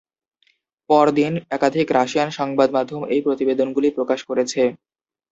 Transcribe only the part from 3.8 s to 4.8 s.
প্রকাশ করেছে।